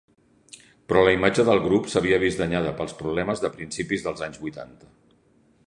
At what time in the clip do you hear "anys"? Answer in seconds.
4.29-4.41